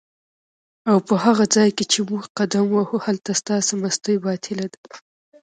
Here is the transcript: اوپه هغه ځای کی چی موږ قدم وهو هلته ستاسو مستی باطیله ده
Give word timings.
اوپه 0.91 1.15
هغه 1.25 1.45
ځای 1.55 1.69
کی 1.77 1.85
چی 1.91 1.99
موږ 2.09 2.23
قدم 2.37 2.65
وهو 2.75 2.97
هلته 3.05 3.31
ستاسو 3.41 3.73
مستی 3.81 4.15
باطیله 4.23 4.67
ده 4.73 4.79